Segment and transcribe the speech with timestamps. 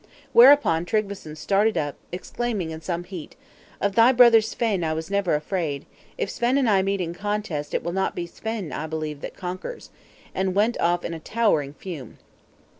[0.33, 3.35] Whereupon Tryggveson started up, exclaiming in some heat,
[3.79, 5.85] "Of thy brother Svein I never was afraid;
[6.17, 9.37] if Svein and I meet in contest, it will not be Svein, I believe, that
[9.37, 9.91] conquers;"
[10.33, 12.17] and went off in a towering fume.